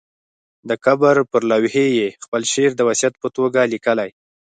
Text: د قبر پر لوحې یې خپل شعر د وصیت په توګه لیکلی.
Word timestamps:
د 0.69 0.71
قبر 0.85 1.15
پر 1.31 1.41
لوحې 1.51 1.87
یې 1.99 2.07
خپل 2.23 2.41
شعر 2.51 2.71
د 2.75 2.81
وصیت 2.89 3.13
په 3.21 3.27
توګه 3.37 3.59
لیکلی. 3.73 4.09